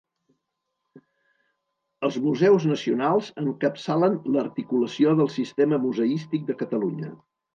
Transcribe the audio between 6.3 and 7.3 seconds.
de Catalunya.